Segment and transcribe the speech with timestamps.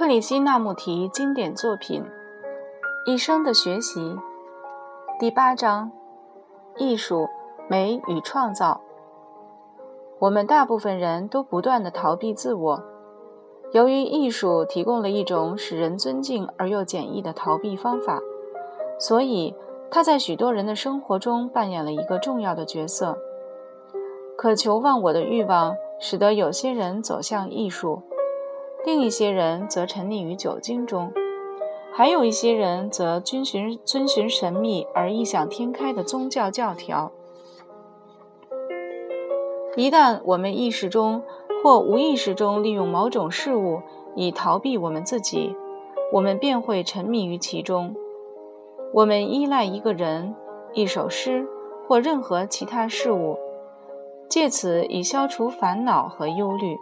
[0.00, 2.02] 克里希那穆提经典作品
[3.04, 4.00] 《一生的学习》
[5.18, 5.92] 第八章：
[6.78, 7.28] 艺术、
[7.68, 8.80] 美与创造。
[10.18, 12.82] 我们大部分人都不断地逃避自我，
[13.72, 18.20] 由于艺术提供了一种使人尊敬而又简易的逃避方法，
[18.98, 19.54] 所以
[19.90, 23.18] 它在许多人的生活中扮演了一个重要的角色。
[24.38, 28.02] 渴求忘我的欲望使得有些人走向艺术。
[28.86, 31.12] 另一些人则沉溺于酒精中，
[31.92, 37.12] 还有一些人则遵循遵循神秘而异想天开的宗教教条。
[39.76, 41.22] 一旦我们意识中
[41.62, 43.82] 或无意识中利用某种事物
[44.16, 45.54] 以逃避我们自己，
[46.12, 47.94] 我们便会沉迷于其中。
[48.92, 50.34] 我们依赖一个人、
[50.72, 51.46] 一首诗
[51.86, 53.38] 或任何其他事物，
[54.28, 56.76] 借此以消除烦恼和忧虑。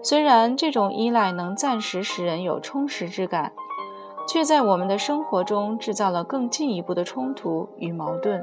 [0.00, 3.52] 虽然这种依赖能暂时使人有充实之感，
[4.26, 8.42] 却在我们的生活中制造了更进一步的冲突与矛盾。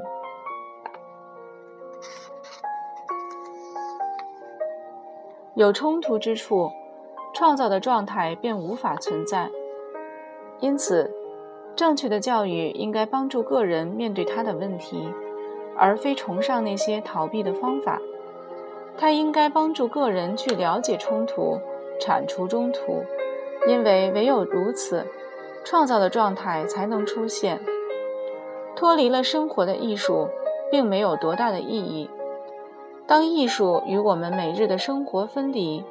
[5.54, 6.70] 有冲突之处，
[7.32, 9.50] 创造的状态便无法存在。
[10.60, 11.10] 因此，
[11.74, 15.08] 正确的教育应该帮助个人面对他的问题，
[15.76, 17.98] 而非崇尚那些逃避的方法。
[18.98, 21.60] 它应该帮助个人去了解冲突，
[22.00, 23.04] 铲除中途，
[23.68, 25.06] 因为唯有如此，
[25.64, 27.60] 创造的状态才能出现。
[28.74, 30.28] 脱离了生活的艺术，
[30.70, 32.10] 并没有多大的意义。
[33.06, 35.84] 当艺术与我们每日的生活分离，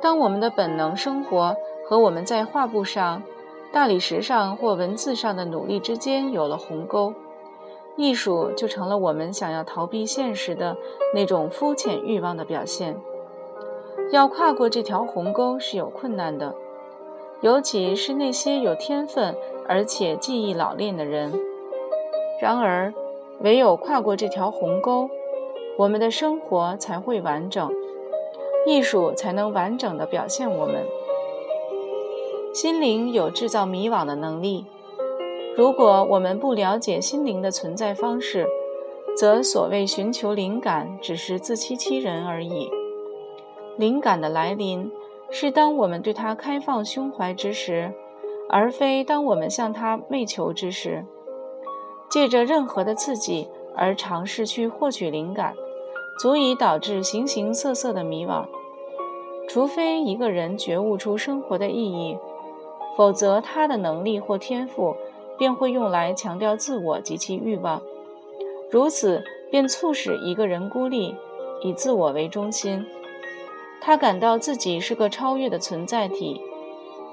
[0.00, 1.54] 当我们的本能生活
[1.86, 3.22] 和我们在画布上、
[3.72, 7.14] 大理石上或文字上的努力之间有了鸿沟。
[7.96, 10.76] 艺术就成了我们想要逃避现实的
[11.14, 12.96] 那种肤浅欲望的表现。
[14.10, 16.54] 要跨过这条鸿沟是有困难的，
[17.40, 21.32] 尤其是那些有天分而且技艺老练的人。
[22.40, 22.92] 然而，
[23.40, 25.08] 唯有跨过这条鸿沟，
[25.76, 27.70] 我们的生活才会完整，
[28.66, 30.84] 艺术才能完整的表现我们。
[32.52, 34.66] 心灵有制造迷惘的能力。
[35.54, 38.48] 如果我们不了解心灵的存在方式，
[39.14, 42.70] 则所谓寻求灵感只是自欺欺人而已。
[43.76, 44.90] 灵感的来临
[45.30, 47.92] 是当我们对它开放胸怀之时，
[48.48, 51.04] 而非当我们向它媚求之时。
[52.08, 55.54] 借着任何的刺激而尝试去获取灵感，
[56.18, 58.46] 足以导致形形色色的迷惘。
[59.48, 62.16] 除非一个人觉悟出生活的意义，
[62.96, 64.94] 否则他的能力或天赋。
[65.38, 67.82] 便会用来强调自我及其欲望，
[68.70, 71.14] 如此便促使一个人孤立，
[71.62, 72.86] 以自我为中心。
[73.80, 76.40] 他感到自己是个超越的存在体，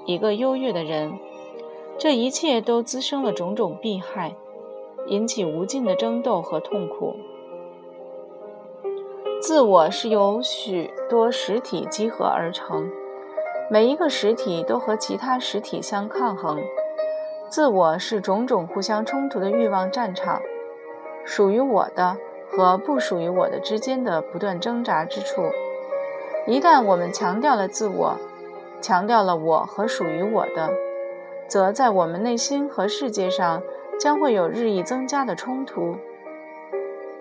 [0.05, 1.13] 一个优越的人。
[1.97, 4.35] 这一切都滋生了种种弊害，
[5.07, 7.15] 引起无尽的争斗和痛苦。
[9.41, 12.89] 自我是由许多实体集合而成，
[13.69, 16.59] 每一个实体都和其他实体相抗衡。
[17.49, 20.39] 自我是种种互相冲突的欲望战场，
[21.25, 22.15] 属于我的
[22.51, 25.41] 和不属于我的之间的不断挣扎之处。
[26.45, 28.15] 一旦我们强调了自我，
[28.79, 30.69] 强调了我和属于我的，
[31.47, 33.63] 则在我们内心和世界上
[33.99, 35.95] 将会有日益增加的冲突。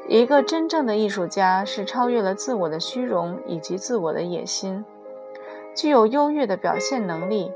[0.06, 4.84] 一个真正的艺术家是超越了自我的虚荣以及自我的野心，
[5.74, 7.50] 具有优越的表现能力。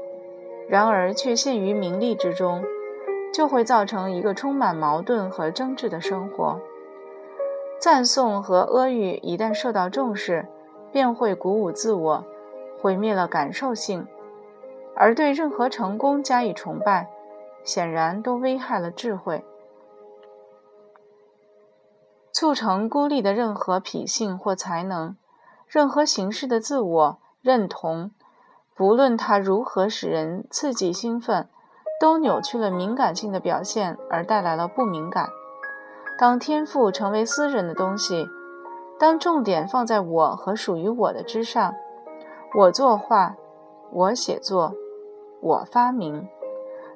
[0.72, 2.65] 然而，却陷于名利之中，
[3.31, 6.59] 就会造成一个充满矛盾和争执的生活。
[7.78, 10.49] 赞颂和阿谀一旦受到重视，
[10.91, 12.25] 便会鼓舞自我，
[12.81, 14.06] 毁灭了感受性；
[14.97, 17.10] 而对任何成功加以崇拜，
[17.62, 19.44] 显然都危害了智慧。
[22.33, 25.19] 促成孤立的任何脾性或才能，
[25.66, 28.13] 任何形式的自我认同。
[28.74, 31.48] 不论它如何使人刺激兴奋，
[32.01, 35.28] 都扭曲了敏感性的表现，而带来了不敏感。
[36.19, 38.28] 当天赋成为私人的东西，
[38.98, 41.74] 当重点放在我和属于我的之上，
[42.54, 43.36] 我作画，
[43.91, 44.74] 我写作，
[45.41, 46.28] 我发明，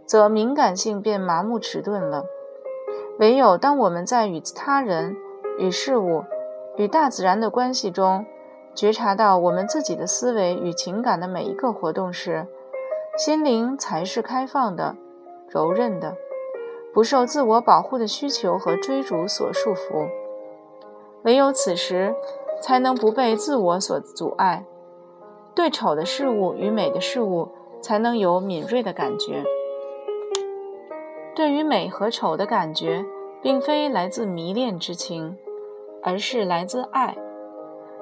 [0.05, 2.25] 则敏感性便麻木迟钝了。
[3.19, 5.17] 唯有当我们在与他人、
[5.59, 6.25] 与事物、
[6.77, 8.27] 与大自然的关系中，
[8.77, 12.47] 觉察到我们自己的思维与情感的每一个活动时，
[13.17, 14.95] 心灵才是开放的、
[15.49, 16.15] 柔韧的，
[16.93, 20.07] 不受自我保护的需求和追逐所束缚。
[21.23, 22.15] 唯有此时，
[22.61, 24.67] 才能不被自我所阻碍。
[25.55, 27.49] 对丑的事物与美的事物
[27.81, 29.43] 才能有敏锐的感觉。
[31.35, 33.03] 对于美和丑的感觉，
[33.41, 35.35] 并非来自迷恋之情，
[36.03, 37.17] 而是来自爱。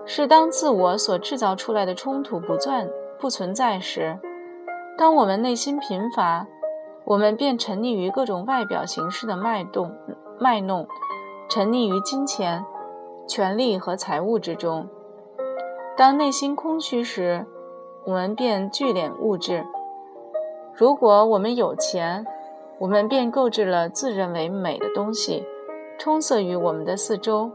[0.07, 4.19] 是当自我所制造出来的冲突不断不存在时，
[4.99, 6.47] 当我们内心贫乏，
[7.05, 9.91] 我们便沉溺于各种外表形式的脉动、
[10.39, 10.87] 卖弄，
[11.49, 12.65] 沉溺于金钱、
[13.27, 14.89] 权力和财物之中。
[15.97, 17.47] 当内心空虚时，
[18.05, 19.65] 我们便聚敛物质。
[20.75, 22.27] 如果我们有钱，
[22.79, 25.47] 我们便购置了自认为美的东西，
[25.99, 27.51] 充塞于我们的四周。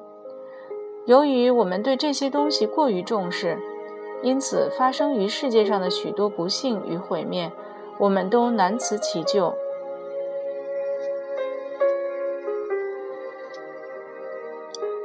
[1.10, 3.58] 由于我们对这些东西过于重视，
[4.22, 7.52] 因此发生于世界上的许多不幸与毁灭，
[7.98, 9.56] 我们都难辞其咎。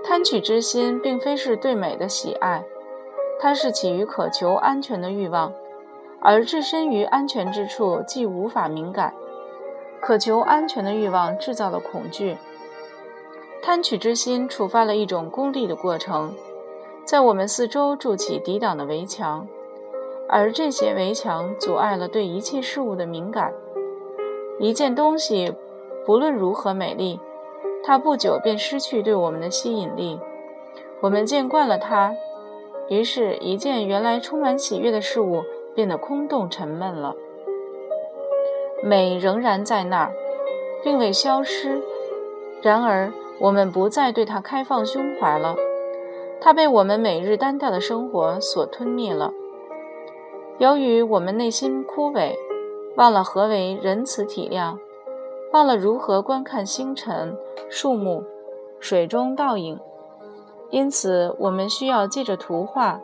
[0.04, 2.62] 贪取之心并非是对美的喜爱，
[3.40, 5.54] 它是起于渴求安全的欲望，
[6.20, 9.14] 而置身于安全之处既无法敏感。
[10.02, 12.36] 渴求安全的欲望制造了恐惧。
[13.66, 16.34] 贪取之心触发了一种功利的过程，
[17.06, 19.48] 在我们四周筑起抵挡的围墙，
[20.28, 23.54] 而这些围墙阻碍了对一切事物的敏感。
[24.60, 25.50] 一件东西
[26.04, 27.18] 不论如何美丽，
[27.82, 30.20] 它不久便失去对我们的吸引力。
[31.00, 32.14] 我们见惯了它，
[32.90, 35.42] 于是，一件原来充满喜悦的事物
[35.74, 37.16] 变得空洞沉闷了。
[38.82, 40.12] 美仍然在那儿，
[40.82, 41.82] 并未消失，
[42.60, 43.10] 然而。
[43.40, 45.56] 我们不再对它开放胸怀了，
[46.40, 49.32] 它被我们每日单调的生活所吞灭了。
[50.58, 52.34] 由于我们内心枯萎，
[52.96, 54.78] 忘了何为仁慈体谅，
[55.52, 57.36] 忘了如何观看星辰、
[57.68, 58.22] 树木、
[58.78, 59.78] 水中倒影，
[60.70, 63.00] 因此我们需要借着图画、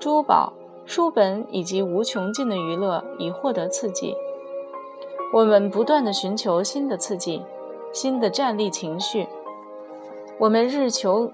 [0.00, 0.54] 珠宝、
[0.86, 4.14] 书本以及无穷尽的娱乐以获得刺激。
[5.34, 7.42] 我们不断地寻求新的刺激，
[7.92, 9.26] 新的站立情绪。
[10.38, 11.32] 我们日求，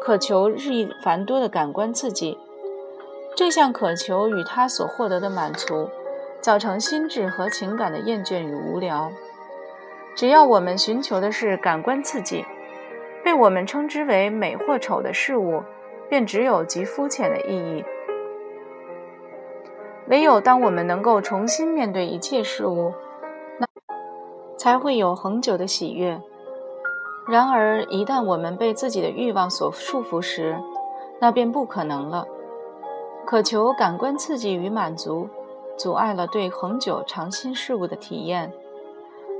[0.00, 2.38] 渴求日益繁多的感官刺激，
[3.36, 5.90] 这项渴求与他所获得的满足，
[6.40, 9.12] 造成心智和情感的厌倦与无聊。
[10.16, 12.46] 只要我们寻求的是感官刺激，
[13.22, 15.62] 被我们称之为美或丑的事物，
[16.08, 17.84] 便只有极肤浅的意义。
[20.08, 22.94] 唯有当我们能够重新面对一切事物，
[23.58, 23.66] 那
[24.56, 26.18] 才会有恒久的喜悦。
[27.30, 30.60] 然而，一旦我们被自己的欲望所束缚时，
[31.20, 32.26] 那便不可能了。
[33.24, 35.28] 渴求感官刺激与满足，
[35.76, 38.52] 阻碍了对恒久长新事物的体验。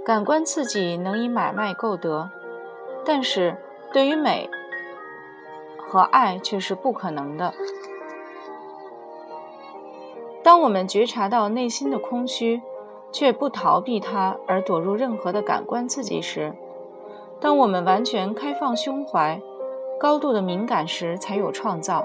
[0.05, 2.31] 感官刺激能以买卖购得，
[3.05, 3.57] 但是
[3.93, 4.49] 对于美
[5.77, 7.53] 和爱却是不可能的。
[10.45, 12.63] 当我们觉察到内心的空虚，
[13.11, 16.55] 却不逃避它而躲入任何的感官刺激时，
[17.41, 19.41] 当我们完全开放胸怀、
[19.99, 22.05] 高度的敏感时，才有创造。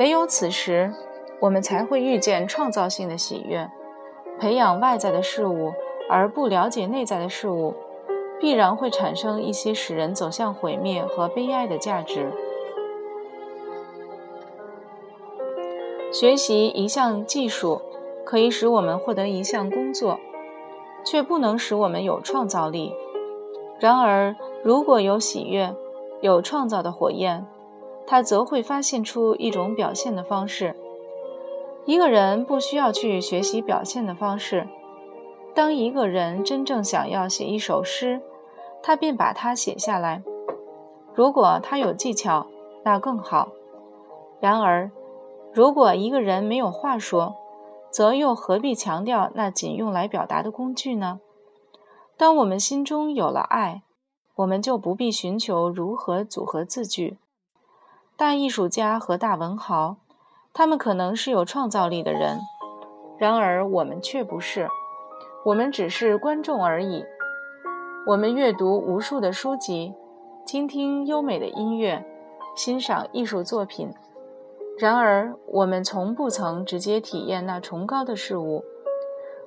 [0.00, 0.92] 唯有此时，
[1.38, 3.70] 我们才会遇见创造性的喜悦。
[4.40, 5.72] 培养外在的事物
[6.10, 7.74] 而不了解内在的事物，
[8.40, 12.32] 必然会产生一些使人走向毁灭和悲哀的价值。
[16.12, 17.80] 学习一项技术，
[18.24, 20.18] 可以使我们获得一项工作，
[21.04, 22.92] 却不能使我们有创造力。
[23.80, 25.74] 然而，如果有喜悦，
[26.20, 27.46] 有创造的火焰，
[28.06, 30.76] 他则会发现出一种表现的方式。
[31.84, 34.66] 一个人不需要去学习表现的方式。
[35.54, 38.22] 当一个人真正想要写一首诗，
[38.82, 40.22] 他便把它写下来。
[41.14, 42.46] 如果他有技巧，
[42.84, 43.52] 那更好。
[44.40, 44.90] 然而，
[45.52, 47.34] 如果一个人没有话说，
[47.90, 51.20] 则又何必强调那仅用来表达的工具呢？
[52.16, 53.82] 当我们心中有了爱，
[54.36, 57.18] 我们就不必寻求如何组合字句。
[58.16, 59.96] 大艺术家和大文豪，
[60.52, 62.38] 他们可能是有创造力的人，
[63.18, 64.68] 然而我们却不是。
[65.44, 67.04] 我们只是观众而已。
[68.06, 69.92] 我们阅读无数的书籍，
[70.46, 72.06] 倾听优美的音乐，
[72.54, 73.92] 欣赏艺术作品，
[74.78, 78.64] 然而我们从不曾直接体验那崇高的事物。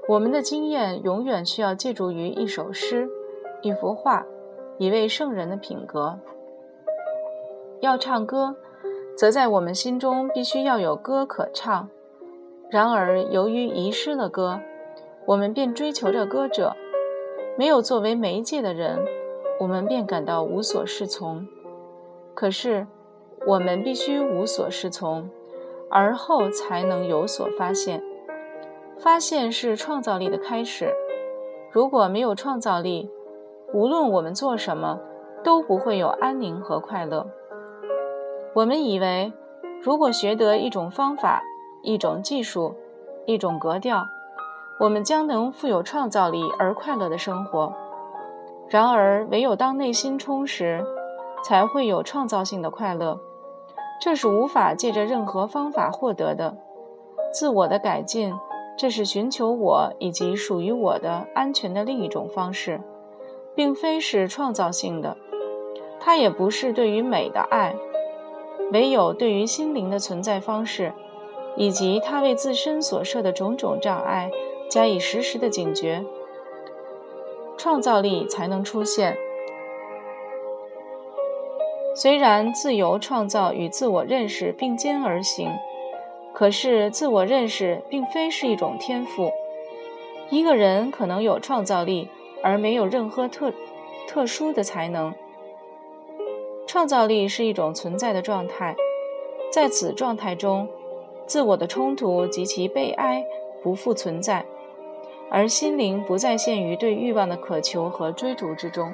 [0.07, 3.09] 我们的经验永远需要借助于一首诗、
[3.61, 4.25] 一幅画、
[4.77, 6.17] 一位圣人的品格。
[7.81, 8.55] 要唱歌，
[9.17, 11.89] 则在我们心中必须要有歌可唱。
[12.69, 14.61] 然而，由于遗失了歌，
[15.25, 16.73] 我们便追求着歌者。
[17.57, 18.99] 没有作为媒介的人，
[19.59, 21.45] 我们便感到无所适从。
[22.33, 22.87] 可是，
[23.45, 25.29] 我们必须无所适从，
[25.89, 28.01] 而后才能有所发现。
[28.99, 30.93] 发现是创造力的开始。
[31.71, 33.09] 如果没有创造力，
[33.73, 34.99] 无论我们做什么，
[35.43, 37.27] 都不会有安宁和快乐。
[38.53, 39.31] 我们以为，
[39.81, 41.43] 如果学得一种方法、
[41.83, 42.75] 一种技术、
[43.25, 44.03] 一种格调，
[44.79, 47.73] 我们将能富有创造力而快乐的生活。
[48.67, 50.83] 然而，唯有当内心充实，
[51.43, 53.19] 才会有创造性的快乐。
[54.01, 56.57] 这是无法借着任何方法获得的。
[57.33, 58.33] 自我的改进，
[58.77, 62.79] 这是寻求我以及属于我的安全的另一种方式。
[63.55, 65.17] 并非是创造性的，
[66.00, 67.75] 它也不是对于美的爱，
[68.72, 70.93] 唯有对于心灵的存在方式，
[71.55, 74.29] 以及他为自身所设的种种障碍
[74.69, 76.05] 加以实时的警觉，
[77.57, 79.17] 创造力才能出现。
[81.96, 85.50] 虽然自由创造与自我认识并肩而行，
[86.38, 89.32] 可是自我认识并非是一种天赋。
[90.29, 92.10] 一个人可能有创造力。
[92.44, 93.51] 而没有任何特
[94.08, 95.13] 特殊的才能。
[96.67, 98.75] 创造力是一种存在的状态，
[99.51, 100.70] 在此状态中，
[101.25, 103.25] 自我的冲突及其悲哀
[103.63, 104.46] 不复存在，
[105.32, 108.94] 而心灵不再陷于对欲望的渴求和追逐之中。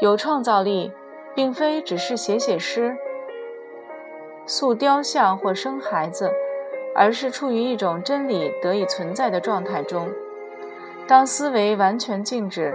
[0.00, 0.90] 有创造力，
[1.34, 2.96] 并非只是写写诗、
[4.46, 6.30] 塑雕像或生孩子，
[6.94, 10.08] 而是处于一种真理得以存在的状态中。
[11.06, 12.74] 当思维完全静止，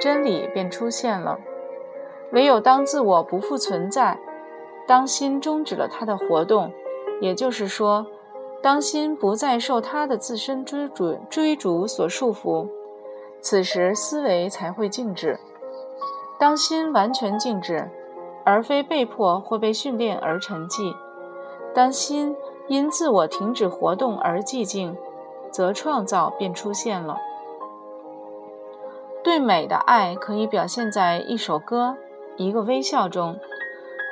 [0.00, 1.38] 真理便出现了。
[2.32, 4.18] 唯有当自我不复存在，
[4.86, 6.72] 当心终止了它的活动，
[7.20, 8.06] 也就是说，
[8.62, 12.68] 当心不再受它的自身追逐追逐所束缚，
[13.40, 15.38] 此时思维才会静止。
[16.38, 17.88] 当心完全静止，
[18.44, 20.94] 而非被迫或被训练而沉寂，
[21.74, 22.36] 当心
[22.68, 24.96] 因自我停止活动而寂静，
[25.50, 27.16] 则创造便出现了。
[29.22, 31.96] 对美的爱可以表现在一首歌、
[32.36, 33.38] 一个微笑中，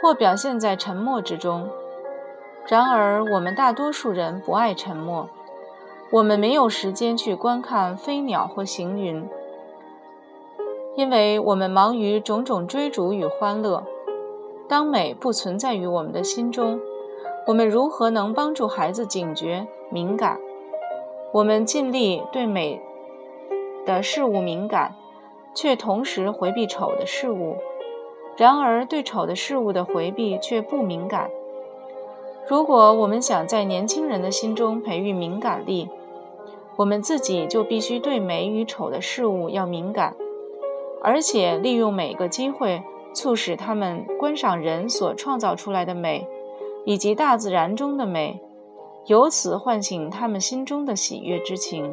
[0.03, 1.69] 或表现在沉默之中。
[2.67, 5.29] 然而，我们大多数人不爱沉默，
[6.11, 9.29] 我们没有时间去观看飞鸟或行云，
[10.97, 13.85] 因为我们忙于种种追逐与欢乐。
[14.73, 16.81] 当美不存在于我们的心中，
[17.47, 20.41] 我们如何能帮助孩子警觉、敏感？
[21.31, 22.81] 我们尽力对美
[23.85, 24.95] 的事物敏感。
[25.55, 27.59] 却同时回避丑的事物，
[28.38, 31.29] 然而对丑的事物的回避却不敏感。
[32.49, 35.91] 如果我们想在年轻人的心中培育敏感力，
[36.76, 40.17] 我们自己就必须对美与丑的事物要敏感，
[41.02, 42.83] 而且利用每个机会
[43.14, 46.26] 促使他们观赏人所创造出来的美，
[46.85, 48.40] 以及大自然中的美，
[49.07, 51.92] 由此唤醒他们心中的喜悦之情。